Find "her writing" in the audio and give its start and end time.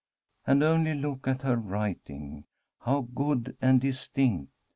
1.43-2.45